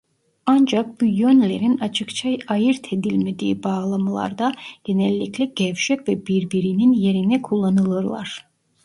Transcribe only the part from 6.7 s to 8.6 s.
yerine kullanılırlar.